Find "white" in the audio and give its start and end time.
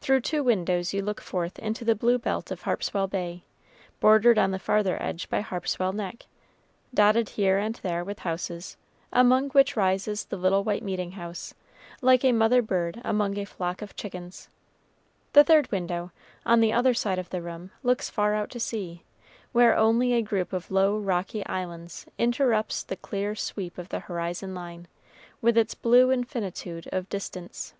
10.62-10.82